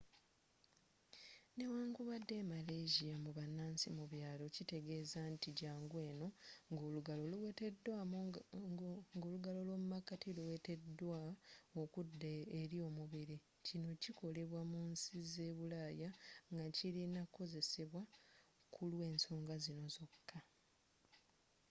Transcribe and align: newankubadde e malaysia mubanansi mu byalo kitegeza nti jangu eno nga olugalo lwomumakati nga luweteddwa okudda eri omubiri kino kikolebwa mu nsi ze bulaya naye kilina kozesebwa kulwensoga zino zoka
newankubadde 1.57 2.33
e 2.41 2.43
malaysia 2.55 3.13
mubanansi 3.23 3.87
mu 3.97 4.03
byalo 4.13 4.43
kitegeza 4.55 5.19
nti 5.33 5.49
jangu 5.59 5.95
eno 6.09 6.27
nga 6.69 6.81
olugalo 6.87 7.21
lwomumakati 9.67 10.25
nga 10.29 10.35
luweteddwa 10.41 11.19
okudda 11.81 12.31
eri 12.61 12.77
omubiri 12.87 13.37
kino 13.65 13.89
kikolebwa 14.01 14.61
mu 14.71 14.81
nsi 14.91 15.15
ze 15.31 15.47
bulaya 15.57 16.09
naye 16.55 16.71
kilina 16.77 17.21
kozesebwa 17.35 18.01
kulwensoga 18.73 19.55
zino 19.63 19.85
zoka 19.95 20.37